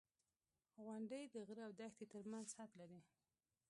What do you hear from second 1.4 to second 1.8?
غره او